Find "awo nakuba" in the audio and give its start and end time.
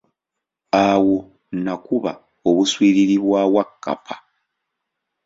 0.87-2.11